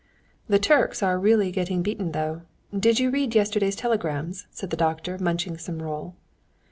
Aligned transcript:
"The 0.47 0.57
Turks 0.57 1.03
are 1.03 1.19
really 1.19 1.51
getting 1.51 1.83
beaten, 1.83 2.11
though. 2.11 2.41
Did 2.75 2.99
you 2.99 3.11
read 3.11 3.35
yesterday's 3.35 3.75
telegrams?" 3.75 4.47
said 4.49 4.71
the 4.71 4.75
doctor, 4.75 5.19
munching 5.19 5.59
some 5.59 5.79
roll. 5.79 6.15